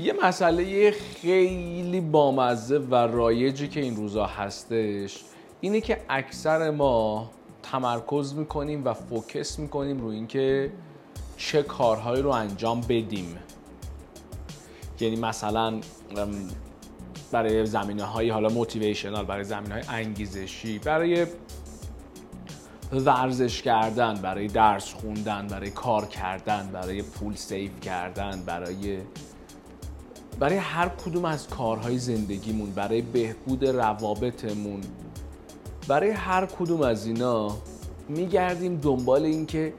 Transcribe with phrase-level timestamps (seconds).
[0.00, 5.24] یه مسئله خیلی بامزه و رایجی که این روزا هستش
[5.60, 7.30] اینه که اکثر ما
[7.62, 10.72] تمرکز می‌کنیم و فوکس می‌کنیم روی اینکه
[11.36, 13.38] چه کارهایی رو انجام بدیم.
[15.00, 15.80] یعنی مثلا
[17.32, 21.26] برای زمینه های حالا موتیویشنال برای زمینه های انگیزشی برای
[22.92, 28.98] ورزش کردن برای درس خوندن برای کار کردن برای پول سیف کردن برای
[30.40, 34.80] برای هر کدوم از کارهای زندگیمون برای بهبود روابطمون
[35.88, 37.56] برای هر کدوم از اینا
[38.08, 39.74] میگردیم دنبال اینکه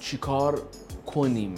[0.00, 0.62] چیکار
[1.06, 1.54] کنیم.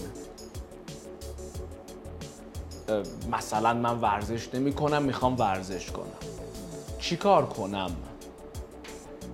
[3.33, 6.07] مثلا من ورزش نمی کنم می‌خوام ورزش کنم.
[6.99, 7.91] چیکار کنم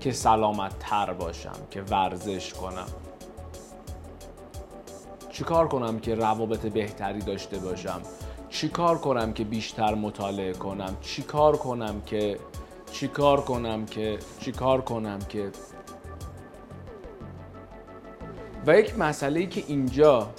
[0.00, 2.86] که سلامت تر باشم که ورزش کنم؟
[5.32, 8.00] چیکار کنم که روابط بهتری داشته باشم؟
[8.48, 12.38] چیکار کنم که بیشتر مطالعه کنم؟ چیکار کنم که
[12.92, 15.50] چیکار کنم که چیکار کنم که
[18.66, 20.30] و یک مسئله ای که اینجا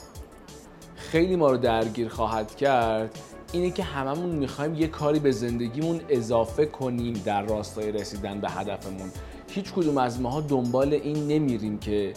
[0.95, 3.19] خیلی ما رو درگیر خواهد کرد
[3.51, 9.11] اینه که هممون می‌خوایم یه کاری به زندگیمون اضافه کنیم در راستای رسیدن به هدفمون.
[9.49, 12.13] هیچ کدوم از ماها دنبال این نمیریم که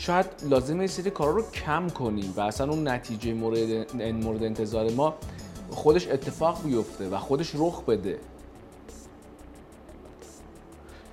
[0.00, 4.90] شاید لازمه یه سری کارا رو کم کنیم و اصلا اون نتیجه مورد, مورد انتظار
[4.90, 5.14] ما
[5.70, 8.18] خودش اتفاق بیفته و خودش رخ بده.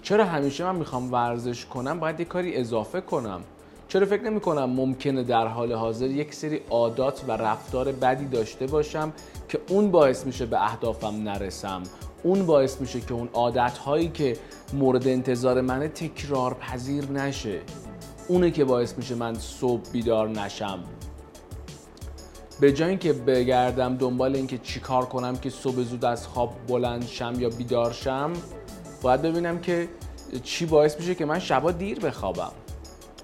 [0.02, 3.41] چرا همیشه من می‌خوام ورزش کنم؟ باید یه کاری اضافه کنم.
[3.88, 8.67] چرا فکر نمی کنم ممکنه در حال حاضر یک سری عادات و رفتار بدی داشته
[8.67, 9.13] باشم
[9.49, 11.83] که اون باعث میشه به اهدافم نرسم؟
[12.23, 14.38] اون باعث میشه که اون عادت هایی که
[14.73, 17.61] مورد انتظار منه تکرار پذیر نشه.
[18.28, 20.83] اونه که باعث میشه من صبح بیدار نشم.
[22.59, 27.33] به جای اینکه بگردم دنبال اینکه چیکار کنم که صبح زود از خواب بلند شم
[27.39, 28.33] یا بیدار شم
[29.02, 29.89] باید ببینم که
[30.43, 32.52] چی باعث میشه که من شبا دیر بخوابم.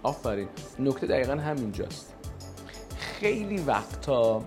[0.04, 0.48] آفرین.
[0.80, 2.14] نکته دقیقا همینجاست.
[2.98, 4.42] خیلی وقتا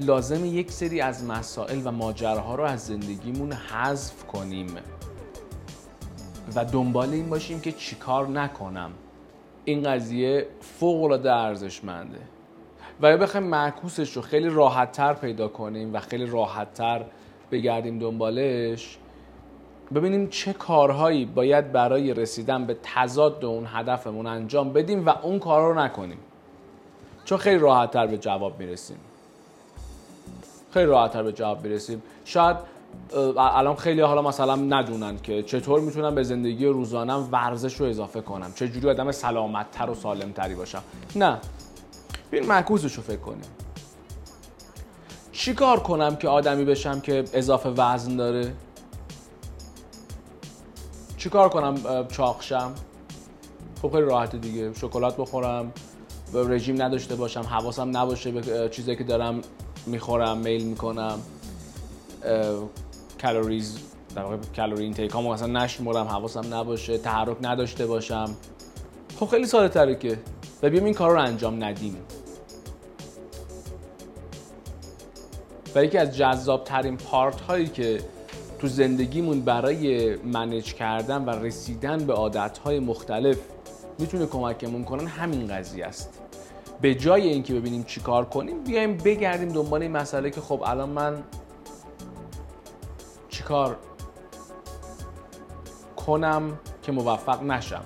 [0.00, 4.66] لازم یک سری از مسائل و ماجراها رو از زندگیمون حذف کنیم.
[6.54, 8.90] و دنبال این باشیم که چیکار نکنم.
[9.64, 12.18] این قضیه فوق العاده ارزشمنده.
[13.02, 17.04] و یا بخوایم معکوسش رو خیلی راحتتر پیدا کنیم و خیلی راحتتر
[17.50, 18.98] بگردیم دنبالش
[19.94, 25.72] ببینیم چه کارهایی باید برای رسیدن به تضاد اون هدفمون انجام بدیم و اون کار
[25.72, 26.18] رو نکنیم.
[27.24, 28.96] چون خیلی راحتتر به جواب می‌رسیم.
[30.70, 32.02] خیلی راحتتر به جواب می‌رسیم.
[32.24, 32.56] شاید
[33.36, 38.52] الان خیلی حالا مثلا ندونن که چطور می‌تونم به زندگی روزانم ورزش رو اضافه کنم.
[38.54, 40.82] چه جوری آدم سلامتتر و سالمتری باشم؟
[41.16, 41.38] نه.
[42.32, 43.44] ببین معکوسش رو فکر کنیم.
[45.32, 48.52] چی کار کنم که آدمی بشم که اضافه وزن داره؟
[51.16, 52.72] چی کار کنم چاقشم
[53.82, 54.72] خب خیلی راحته دیگه.
[54.74, 55.72] شکلات بخورم
[56.34, 59.40] رژیم نداشته باشم حواسم نباشه به چیزی که دارم
[59.86, 61.18] می‌خورم میل می‌کنم.
[63.24, 63.78] calories
[64.16, 68.36] در واقع کالری intake هامو مثلا نشمرم حواسم نباشه تحرک نداشته باشم.
[69.20, 70.18] خب خیلی ساده تره که
[70.62, 71.96] و بیام این کار رو انجام ندیم.
[75.74, 78.00] و یکی از جذاب ترین part هایی که
[78.58, 83.38] تو زندگیمون برای manage کردن و رسیدن به عادت های مختلف
[83.98, 86.20] می‌تونه کمکمون کنن همین قضیه است.
[86.80, 91.22] به جای اینکه ببینیم چیکار کنیم بیایم بگردیم دنبال این مسئله که خب الان من
[93.34, 93.76] چیکار
[95.96, 97.84] کنم که موفق نشم؟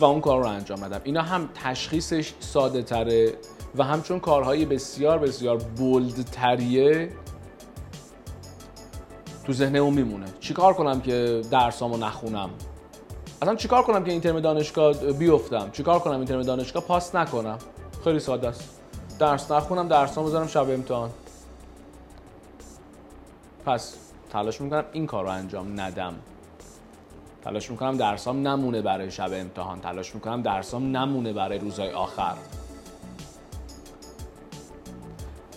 [0.00, 3.34] و اون کار رو انجام بدم اینا هم تشخیصش ساده تره
[3.76, 7.12] و همچون کارهای بسیار بسیار بولد تریه
[9.44, 10.26] تو ذهن اون میمونه.
[10.40, 12.50] چیکار کنم که درسامو نخونم؟
[13.42, 17.58] اصلا چیکار کنم که این ترم دانشگاه بیفتم؟ چیکار کنم این ترم دانشگاه؟ پاس نکنم.
[18.04, 18.80] خیلی ساده است.
[19.18, 21.10] درس نخونم درسامو بذارم شب امتحان.
[23.68, 23.94] پس
[24.30, 26.14] تلاش می‌کنم این کار رو انجام ندم.
[27.44, 29.80] تلاش می‌کنم درسام نمونه برای شب امتحان.
[29.80, 32.34] تلاش می‌کنم درسام نمونه برای روزهای آخر.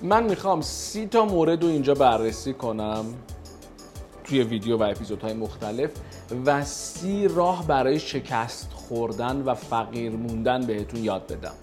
[0.02, 3.06] من می‌خوام سی تا مورد رو اینجا بررسی کنم
[4.24, 5.92] توی ویدیو و اپیزودهای مختلف
[6.46, 11.56] و سی راه برای شکست خوردن و فقیر موندن بهتون یاد بدم.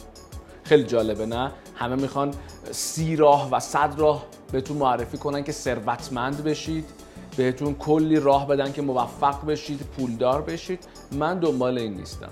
[0.64, 2.34] خیلی جالبه نه؟ همه می‌خوان
[2.70, 6.84] سی راه و صد راه بهتون معرفی کنن که ثروتمند بشید
[7.36, 10.88] بهتون کلی راه بدن که موفق بشید پولدار بشید.
[11.12, 12.30] من دنبال این نیستم.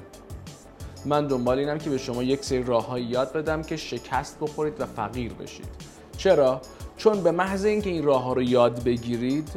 [1.05, 4.87] من دنبال اینم که به شما یک سری راههایی یاد بدم که شکست بخورید و
[4.87, 5.69] فقیر بشید.
[6.17, 6.61] چرا؟
[6.97, 9.49] چون به محض اینکه این راه ها رو یاد بگیرید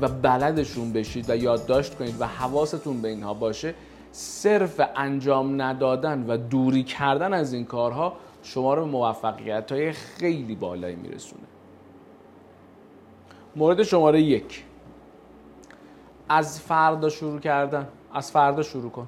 [0.00, 3.74] و بلدشون بشید و یادداشت کنید و حواستون به اینها باشه
[4.12, 8.12] صرف انجام ندادن و دوری کردن از این کارها
[8.42, 11.42] شما رو به موفقیت های خیلی بالایی میرسونه.
[13.56, 14.64] مورد شماره یک.
[16.28, 17.88] از فردا شروع کردن.
[18.14, 19.06] از فردا شروع کن.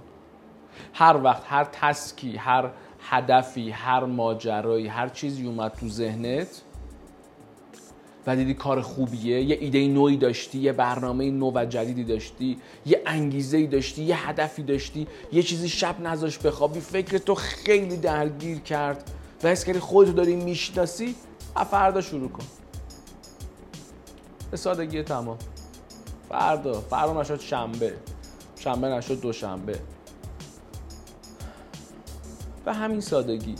[0.94, 6.62] هر وقت هر تسکی هر هدفی هر ماجرایی هر چیزی اومد تو ذهنت
[8.26, 13.02] و دیدی کار خوبیه یه ایده نوعی داشتی یه برنامه نو و جدیدی داشتی یه
[13.06, 18.58] انگیزه ای داشتی یه هدفی داشتی یه چیزی شب نذاش بخوابی فکر تو خیلی درگیر
[18.58, 19.10] کرد
[19.44, 21.14] و حس کردی خودتو داری می‌شناسی
[21.70, 22.44] فردا شروع کن.
[24.50, 25.38] به سادگی تمام.
[26.28, 26.80] فردا.
[26.80, 27.94] فردا نشد شنبه.
[28.56, 29.80] شنبه نشد دوشنبه.
[32.64, 33.54] به همین سادگی.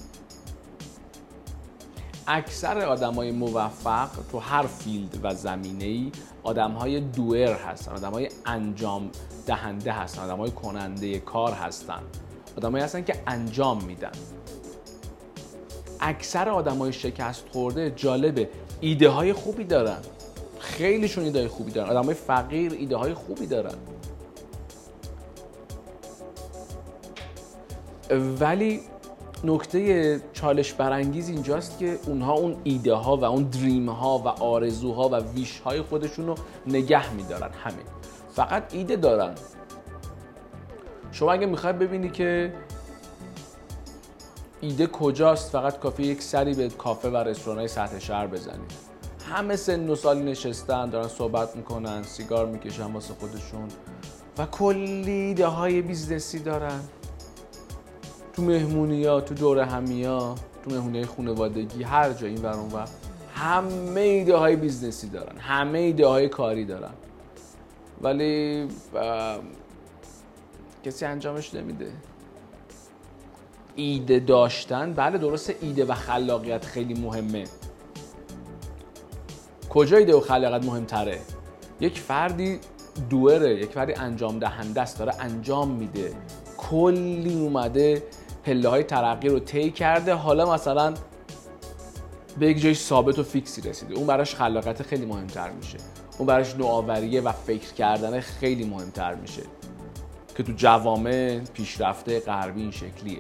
[2.27, 6.13] اکثر آدمای موفق تو هر فیلد و زمینه ای
[6.43, 9.11] آدم های دوئر هستن آدم های انجام
[9.47, 12.03] دهنده هستن آدم های کننده کار هستن.
[12.57, 14.13] آدم هستن که انجام میدن.
[16.01, 18.51] اکثر آدم های شکست خورده جالبه.
[18.81, 19.99] ایده های خوبی دارن.
[20.69, 21.91] خیلیشون ایده خوبی دارن.
[21.91, 23.75] آدم های فقیر ایده های خوبی دارن.
[28.41, 28.81] ولی
[29.45, 35.09] نکته چالش برانگیز اینجاست که اونها اون ایده ها و اون دریم ها و آرزوها
[35.09, 36.35] و ویش های خودشون رو
[36.67, 37.51] نگه میدارن.
[37.65, 37.87] همین.
[38.35, 39.35] فقط ایده دارن.
[41.13, 42.53] شما اگه می‌خواید ببینی که
[44.61, 48.88] ایده کجاست فقط کافی یک سری به کافه و رستوران های سطح شهر بزنید
[49.29, 53.69] همه سن و سالی نشستن دارن صحبت می‌کنن سیگار می‌کشن واسه خودشون
[54.39, 56.81] و کلی ایده های business ی دارن.
[58.33, 60.35] تو مهمونی ها تو دور همی ها
[60.65, 62.85] تو مهمونی خانوادگی هر جا این ور اون ور
[63.35, 66.93] همه ایده های business ی دارن همه ایده های کاری دارن.
[68.03, 68.69] ولی
[70.85, 71.93] کسی انجامش نمیده.
[73.77, 77.45] ایده داشتن بله درسته ایده و خلاقیت خیلی مهمه.
[79.71, 81.19] کجا ایده و خلاقیت مهمتره؟
[81.81, 82.61] یک فردی
[83.11, 86.13] دوره یک فردی انجام دهنده است داره انجام میده.
[86.57, 88.03] کلی اومده
[88.45, 90.15] پله های ترقی رو طی کرده.
[90.15, 90.95] حالا مثلا
[92.39, 93.95] به یک جای ثابت و فیکسی رسیده.
[93.95, 95.79] اون براش خلاقیت خیلی مهمتر میشه.
[96.19, 99.43] اون براش نوآوریه و فکر کردن خیلی مهمتر میشه.
[100.37, 103.19] که تو جوامع پیشرفته غربی این شکلیه.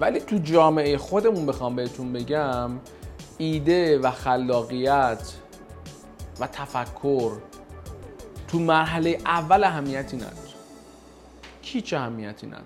[0.00, 2.70] ولی تو جامعه خودمون بخوام بهتون بگم
[3.38, 5.32] ایده و خلاقیت
[6.40, 7.32] و تفکر
[8.48, 10.36] تو مرحله اول اهمیتی نداره.
[11.62, 12.64] کی چه اهمیتی نداره.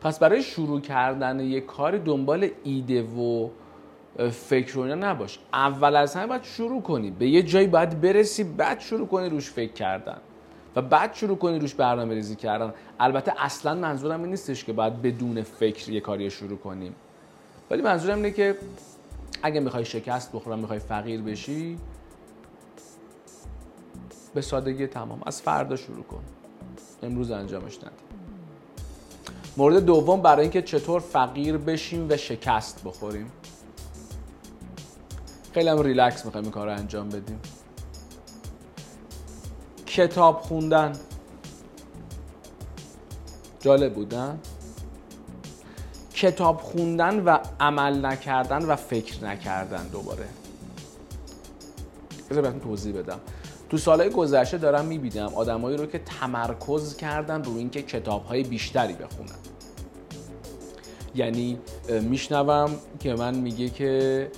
[0.00, 3.48] پس برای شروع کردن یک کاری دنبال ایده و
[4.30, 5.38] فکر رو نباش.
[5.52, 7.10] اول از همه باید شروع کنی.
[7.10, 10.18] به یه جایی باید برسی بعد شروع کنی روش فکر کردن.
[10.76, 12.74] و بعد شروع کنی روش برنامه ریزی کردن.
[13.00, 16.94] البته اصلا منظورم این نیستش که باید بدون فکر یه کاری شروع کنیم.
[17.70, 18.58] ولی منظورم اینه که
[19.42, 21.78] اگه می‌خوای شکست بخورم می‌خوای فقیر بشی
[24.34, 25.22] به سادگی تمام.
[25.26, 26.22] از فردا شروع کن.
[27.02, 27.90] امروز انجامش نده.
[29.56, 33.32] مورد دوم برای اینکه چطور فقیر بشیم و شکست بخوریم.
[35.54, 37.40] خیلی هم ریلکس می‌خوایم این کار رو انجام بدیم.
[39.86, 40.92] کتاب خوندن.
[43.60, 44.40] جالب بودن
[46.22, 50.24] کتاب خوندن و عمل نکردن و فکر نکردن دوباره.
[52.30, 53.20] بذار بهتون توضیح بدم.
[53.70, 59.38] تو سالهای گذشته دارم می‌بینم آدمایی رو که تمرکز کردن رو اینکه کتابهای بیشتری بخونن.
[61.14, 61.58] یعنی
[62.00, 64.30] میشنوم که من میگه که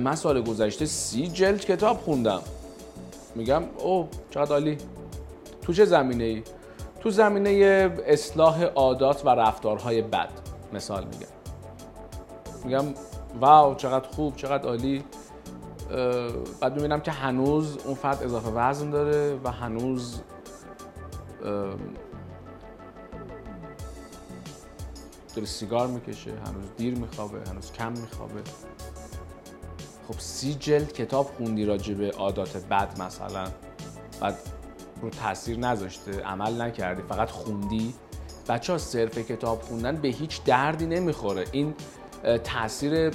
[0.00, 2.40] من سال گذشته سی جلد کتاب خوندم.
[3.34, 4.78] میگم او چقدر عالی.
[5.62, 6.42] تو چه زمینه ای؟
[7.00, 7.50] تو زمینه
[8.06, 10.43] اصلاح عادات و رفتارهای بد.
[10.74, 11.26] مثال میگم.
[12.64, 12.94] میگم
[13.40, 15.04] واو چقدر خوب چقدر عالی.
[16.60, 20.20] بعد می‌بینم که هنوز اون فرد اضافه وزن داره و هنوز
[25.34, 28.42] داره سیگار می‌کشه هنوز دیر میخوابه هنوز کم میخوابه.
[30.08, 33.44] خب سی جلد کتاب خوندی راجع به عادات بد مثلا؟
[34.20, 34.38] بعد
[35.02, 37.94] رو تاثیر نذاشته عمل نکردی فقط خوندی؟
[38.48, 41.44] بچه ها صرف کتاب خوندن به هیچ دردی نمی‌خوره.
[41.52, 41.74] این
[42.44, 43.12] تاثیر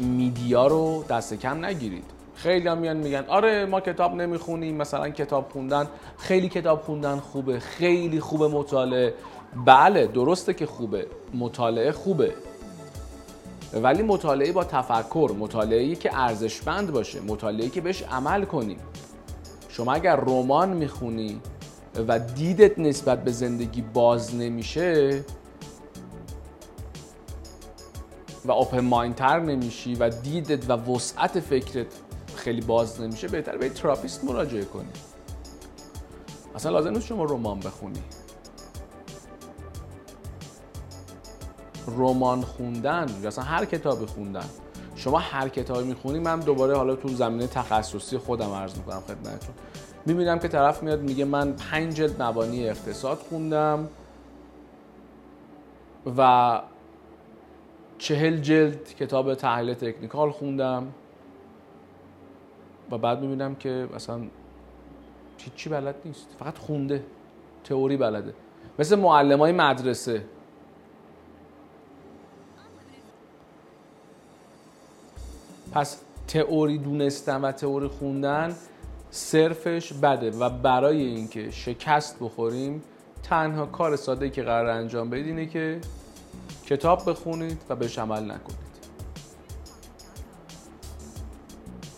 [0.00, 2.04] میدیا رو دست کم نگیرید.
[2.34, 5.88] خیلی هم میان میگن آره ما کتاب نمی‌خونیم مثلا کتاب خوندن
[6.18, 9.14] خیلی کتاب خوندن خوبه خیلی خوبه مطالعه.
[9.66, 12.34] بله درسته که خوبه مطالعه خوبه.
[13.74, 18.78] ولی مطالعه با تفکر مطالعه که ارزشمند باشه مطالعه که بهش عمل کنیم
[19.68, 21.40] شما اگر رمان می‌خونی
[22.08, 25.24] و دیدت نسبت به زندگی باز نمیشه
[28.44, 31.86] و اوپن مایندتر نمیشی و دیدت و وسعت فکرت
[32.36, 34.88] خیلی باز نمیشه بهتر به تراپیست مراجعه کنی.
[36.54, 38.02] اصلا لازم نیست شما رمان بخونی.
[41.86, 44.48] رمان خوندن اصلا هر کتابی خوندن.
[44.96, 49.54] شما هر کتابی می‌خونی من دوباره حالا تو زمینه تخصصی خودم عرض می‌کنم خدمتتون.
[50.06, 53.88] می‌بینم که طرف میاد میگه من پنج جلد مبانی اقتصاد خوندم
[56.16, 56.60] و
[57.98, 60.86] چهل جلد کتاب تحلیل تکنیکال خوندم
[62.90, 64.20] و بعد می‌بینم که اصلا
[65.56, 66.28] چی بلد نیست.
[66.38, 67.04] فقط خونده.
[67.64, 68.34] تئوری بلده.
[68.78, 70.24] مثل معلم های مدرسه.
[75.72, 78.56] پس تئوری دونستن و تئوری خوندن
[79.14, 82.82] صرفش بده و برای اینکه شکست بخوریم
[83.22, 85.80] تنها کار ساده که قرار انجام بدید اینه که
[86.66, 88.64] کتاب بخونید و بهش عمل نکنید.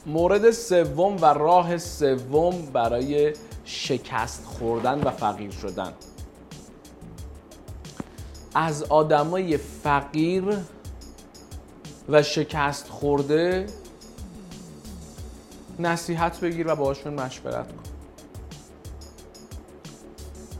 [0.06, 3.32] مورد سوم و راه سوم برای
[3.64, 5.92] شکست خوردن و فقیر شدن.
[8.54, 10.44] از آدمای فقیر
[12.08, 13.66] و شکست خورده
[15.78, 17.82] نصیحت بگیر و باشون مشورت کن.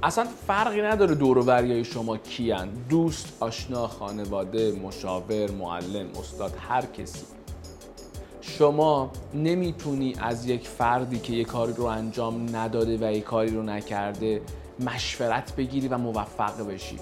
[0.02, 2.68] اصلا فرقی نداره دور شما کیان.
[2.88, 7.26] دوست آشنا خانواده مشاور معلم استاد هر کسی.
[8.40, 13.62] شما نمی‌تونی از یک فردی که یک کاری رو انجام نداده و یک کاری رو
[13.62, 14.42] نکرده
[14.80, 16.98] مشورت بگیری و موفق بشی.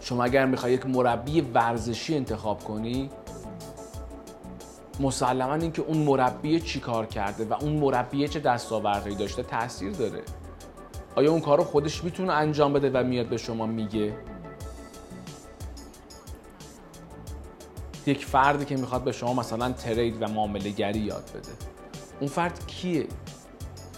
[0.00, 3.10] شما اگر می‌خوای یک مربی ورزشی انتخاب کنی
[5.00, 10.22] مسلما اینکه اون مربی چی کار کرده و اون مربی چه دستاوردهایی داشته تاثیر داره.
[11.14, 14.16] آیا اون کار رو خودش می‌تونه انجام بده و میاد به شما میگه؟
[18.06, 21.52] یک فردی که می‌خواد به شما مثلا trade و معامله گری یاد بده.
[22.20, 23.06] اون فرد کیه؟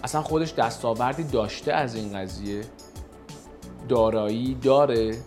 [0.04, 2.64] اصلا خودش دستاوردی داشته از این قضیه؟
[3.88, 5.18] دارایی داره؟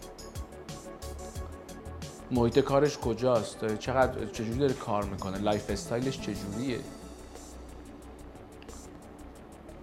[2.32, 6.80] محیط کارش کجاست؟ چقدر چجوری داره کار می‌کنه؟ lifestyle ش چجوریه؟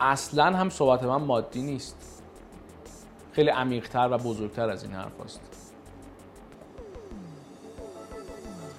[0.00, 1.96] اصلا هم صحبت من مادی نیست.
[3.32, 5.40] خیلی عمیقتر و بزرگتر از این حرف هست.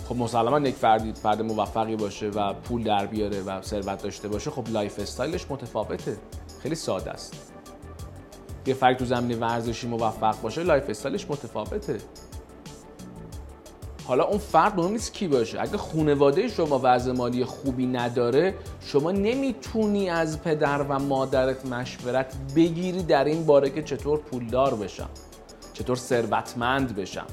[0.09, 4.51] خب مسلما یک فردی فرد موفقی باشه و پول در بیاره و ثروت داشته باشه
[4.51, 6.17] خب lifestyle ش متفاوته.
[6.63, 7.51] خیلی ساده است.
[8.65, 11.97] یه فرد تو زمینه ورزشی موفق باشه lifestyle ش متفاوته.
[14.07, 15.61] حالا اون فرد مهم نیست کی باشه.
[15.61, 23.03] اگه خانواده شما وضع مالی خوبی نداره شما نمی‌تونی از پدر و مادرت مشورت بگیری
[23.03, 25.09] در این باره که چطور پولدار بشم
[25.73, 27.25] چطور ثروتمند بشم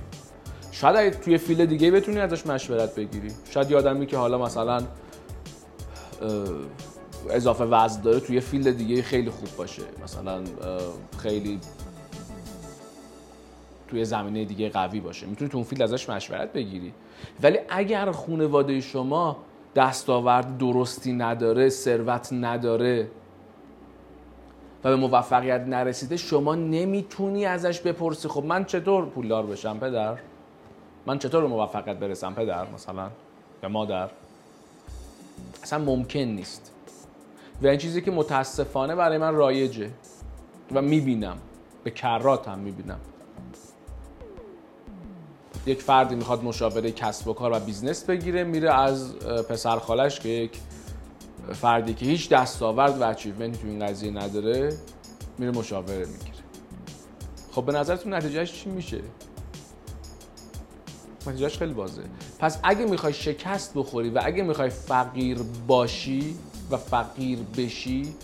[0.71, 3.29] شاید توی field دیگه بتونی ازش مشورت بگیری.
[3.51, 4.83] شاید یه آدمی که حالا مثلا
[7.31, 9.83] اضافه وزن داره توی field دیگه خیلی خوب باشه.
[10.05, 10.41] مثلا
[11.19, 11.61] خیلی
[13.93, 15.27] توی زمینه دیگه قوی باشه.
[15.27, 16.93] می‌تونی تو اون field ازش مشورت بگیری.
[17.43, 19.37] ولی اگر خانواده شما
[19.77, 23.09] دستاورد درستی نداره ثروت نداره
[24.85, 30.19] و به موفقیت نرسیده شما نمی‌تونی ازش بپرسی خب من چطور پولدار بشم پدر؟
[31.07, 33.11] من چطور به موفقیت برسم پدر مثلا؟
[33.63, 34.11] یا مادر؟
[35.63, 36.73] اصلا ممکن نیست.
[37.63, 39.91] و این چیزی که متاسفانه بین ما رایجه.
[40.75, 41.39] و می‌بینم.
[41.85, 42.99] به کرات هم می‌بینم.
[45.67, 50.29] یک فردی می‌خواد مشاوره کسب و کار و business بگیره میره از پسر خالش که
[50.29, 50.59] یک
[51.53, 54.77] فردی که هیچ دستاورد و اچیومنتی تو این قضیه نداره
[55.39, 56.43] میره مشاوره می‌گیره.
[57.53, 59.01] خب به نظرتون نتیجهش چی میشه؟
[61.27, 62.05] نتیجهش خیلی واضحه.
[62.39, 66.37] پس اگه می‌خوای شکست بخوری و اگه می‌خوای فقیر باشی
[66.71, 68.15] و فقیر بشی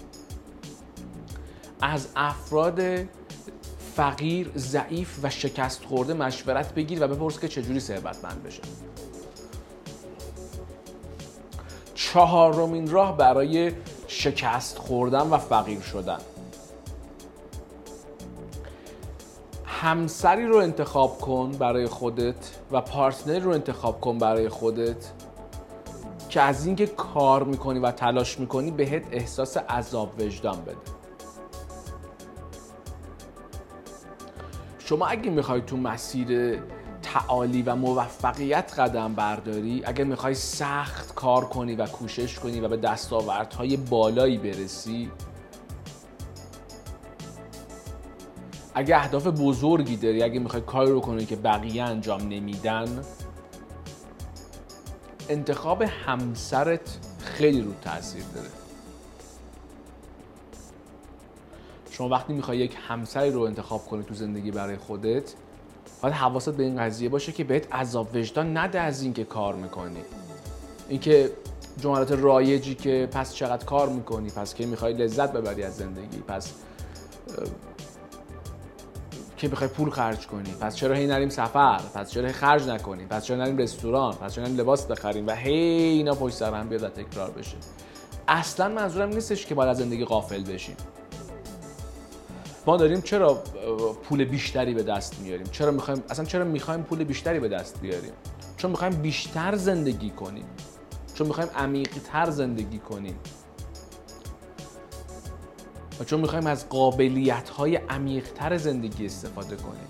[1.80, 2.80] از افراد
[3.99, 8.62] فقیر، ضعیف و شکست خورده مشورت بگیر و بپرس که چجوری ثروتمند بشه.
[11.95, 13.73] چهارمین راه برای
[14.07, 16.19] شکست خوردن و فقیر شدن.
[19.64, 25.12] همسری رو انتخاب کن برای خودت و پارتنر رو انتخاب کن برای خودت
[26.28, 30.98] که از اینکه کار می‌کنی و تلاش می‌کنی بهت احساس عذاب وجدان بده.
[34.88, 36.59] شما اگه می‌خوای تو مسیر
[37.02, 42.76] تعالی و موفقیت قدم برداری اگر می‌خوای سخت کار کنی و کوشش کنی و به
[42.76, 45.11] دستاوردهای بالایی برسی
[48.75, 53.04] اگه اهداف بزرگی داری اگه می‌خوای کاری رو کنی که بقیه انجام نمیدن
[55.28, 58.67] انتخاب همسرت خیلی رو تاثیر داره.
[61.99, 65.35] شما وقتی می‌خوای یک همسری رو انتخاب کنی تو زندگی برای خودت
[66.02, 70.00] باید حواست به این قضیه باشه که بهت عذاب وجدان نده از اینکه کار می‌کنی.
[70.88, 71.31] اینکه
[71.81, 76.52] جملات رایجی که پس چقدر کار می‌کنی پس که می‌خوای لذت ببری از زندگی پس
[79.37, 83.09] که بخوای پول خرج کنی پس چرا هی نریم سفر پس چرا هی خرج نکنیم
[83.09, 86.69] پس چرا نریم رستوران پس چرا نریم لباس بخریم و هی اینا پشت سر هم
[86.69, 87.57] بیاد تکرار بشه.
[88.28, 90.76] اصلا منظورم نیستش که باید از زندگی غافل بشیم.
[92.68, 93.34] ما داریم چرا
[94.02, 98.12] پول بیشتری به دست میاریم؟ چرا می‌خوایم اصلا چرا می‌خوایم پول بیشتری به دست بیاریم؟
[98.56, 100.44] چون می‌خوایم بیشتر زندگی کنیم.
[101.14, 103.18] چون می‌خوایم عمیقتر زندگی کنیم.
[106.00, 109.88] و چون می‌خوایم از قابلیت های عمیقتر زندگی استفاده کنیم.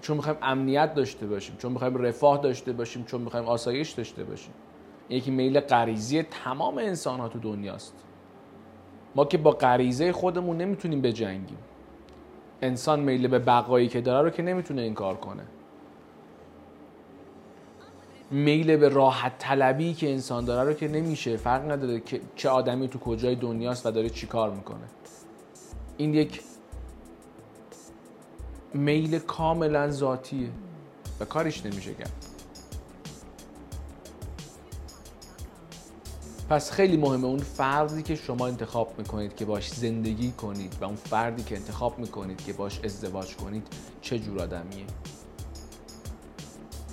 [0.00, 1.56] چون می‌خوایم امنیت داشته باشیم.
[1.56, 3.04] چون می‌خوایم رفاه داشته باشیم.
[3.04, 4.54] چون می‌خوایم آسایش داشته باشیم.
[5.08, 7.94] یکی میل غریزی تمام انسان ها تو دنیاست.
[9.14, 11.58] ما که با غریزه خودمون نمی‌تونیم بجنگیم.
[12.62, 15.42] انسان میل به بقایی که داره رو که نمی‌تونه این کار کنه.
[18.30, 21.36] میل به راحت طلبی که انسان داره رو که نمیشه.
[21.36, 24.84] فرق نداره که چه آدمی تو کجای دنیاست و داره چی کار می‌کنه.
[25.96, 26.42] این یک
[28.74, 30.48] میل کاملا ذاتیه
[31.20, 32.29] و کارش نمیشه کرد.
[36.50, 40.94] پس خیلی مهمه اون فردی که شما انتخاب می‌کنید که باش زندگی کنید و اون
[40.94, 43.66] فردی که انتخاب می‌کنید که باش ازدواج کنید
[44.00, 44.84] چه جور آدمیه؟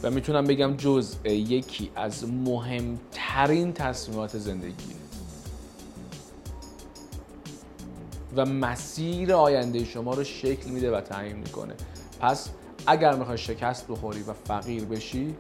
[0.04, 4.96] و می‌تونم بگم جز یکی از مهمترین تصمیمات زندگی.
[8.36, 11.74] و مسیر آینده شما رو شکل میده و تعیین می‌کنه.
[12.20, 12.50] پس
[12.88, 15.36] اگر می‌خوای شکست بخوری و فقیر بشی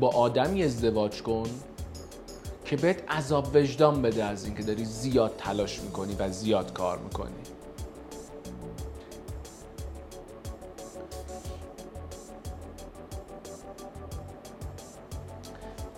[0.00, 1.46] با آدمی ازدواج کن
[2.70, 7.30] که بهت عذاب وجدان بده از اینکه داری زیاد تلاش می‌کنی و زیاد کار می‌کنی.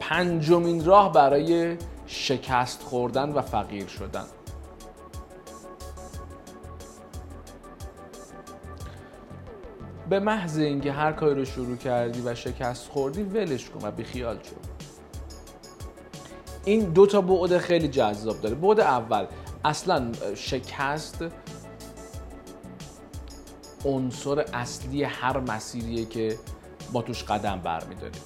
[0.00, 4.26] پنجمین راه برای شکست خوردن و فقیر شدن.
[10.08, 14.38] به محض اینکه هر کاری رو شروع کردی و شکست خوردی ولش کن و بیخیال
[14.42, 14.71] شد
[16.64, 18.54] این دو تا بعد خیلی جذاب داره.
[18.54, 19.26] بعد اول
[19.64, 21.24] اصلا شکست
[23.84, 26.38] عنصر اصلی هر مسیریه که
[26.92, 28.22] ما توش قدم برمیداریم.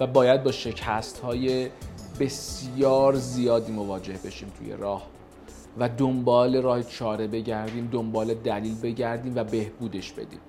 [0.00, 1.70] و باید با شکست های
[2.20, 5.06] بسیار زیادی مواجه بشیم توی راه
[5.78, 10.40] و دنبال راه چاره بگردیم دنبال دلیل بگردیم و بهبودش بدیم.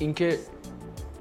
[0.00, 0.38] اینکه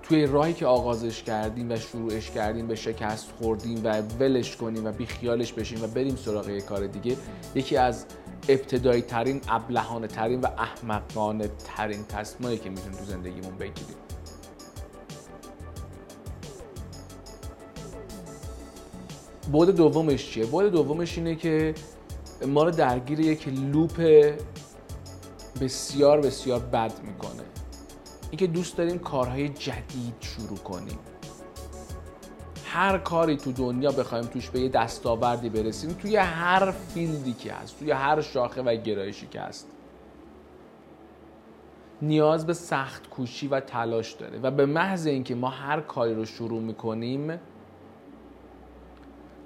[0.03, 4.91] توی راهی که آغازش کردیم و شروعش کردیم به شکست خوردیم و ولش کنیم و
[4.91, 7.17] بیخیالش بشیم و بریم سراغ یه کار دیگه
[7.55, 8.05] یکی از
[8.49, 13.95] ابتدایی ترین ابلهانه ترین و احمقانه ترین تصمیمایی که می‌تونیم تو زندگیمون بگیریم
[19.51, 21.73] بود دومش چیه؟ بود دومش اینه که
[22.47, 24.33] ما رو درگیر یک لوپ
[25.61, 27.58] بسیار بسیار بد می‌کنه
[28.31, 30.99] اینکه دوست داریم کارهای جدید شروع کنیم.
[32.65, 37.79] هر کاری تو دنیا بخوایم توش به یه دستاوردی برسیم توی هر فیلدی که هست
[37.79, 39.67] توی هر شاخه و گرایشی که هست.
[42.01, 46.25] نیاز به سخت کوشی و تلاش داره و به محض اینکه ما هر کاری رو
[46.25, 47.39] شروع می‌کنیم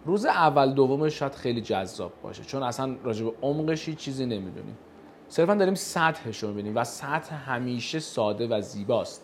[0.05, 4.77] روز اول دومش شاید خیلی جذاب باشه چون اصلا راجع به عمقش چیزی نمی‌دونیم.
[5.33, 9.21] صرفا داریم سطحش رو می‌بینیم و سطح همیشه ساده و زیباست.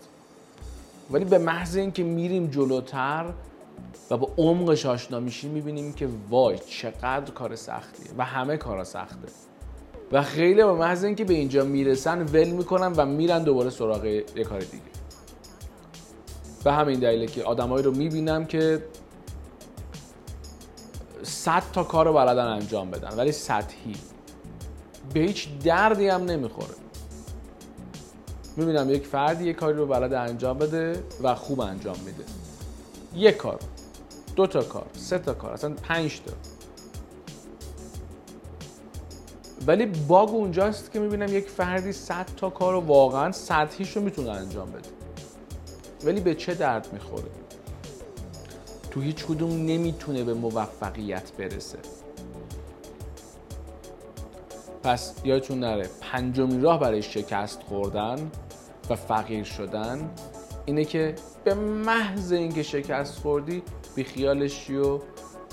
[1.12, 3.26] ولی به محض اینکه میریم جلوتر
[4.10, 9.28] و با عمقش آشنا میشیم می‌بینیم که وای چقدر کار سختیه و همه کارا سخته.
[10.12, 14.44] و خیلی به محض اینکه به اینجا می‌رسن ول می‌کنن و میرن دوباره سراغ یه
[14.44, 14.84] کار دیگه.
[16.64, 18.84] به همین دلیله که آدمایی رو می‌بینم که
[21.24, 23.96] صد تا کار رو بلدن انجام بدن ولی سطحی.
[25.14, 26.76] به هیچ دردی هم نمی‌خوره.
[28.58, 32.24] می‌بینم یک فردی یک کاری رو بلد انجام بده و خوب انجام میده.
[33.16, 33.60] یک کار
[34.36, 36.32] دو تا کار سه تا کار اصلا پنج تا.
[39.68, 44.32] ولی باگ اونجاست که می‌بینم یک فردی صد تا کار رو واقعا سطحیش رو می‌تونه
[44.32, 44.90] انجام بده.
[46.04, 47.32] ولی به چه درد می‌خوره؟
[48.92, 51.78] تو هیچ کدوم نمی‌تونه به موفقیت برسه.
[54.84, 58.32] پس یادتون نره پنجمین راه برای شکست خوردن
[58.90, 60.10] و فقیر شدن
[60.66, 63.64] اینه که به محض اینکه شکست خوردی
[63.96, 65.00] بی خیالشی و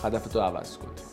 [0.04, 1.05] هدفتو عوض کنی.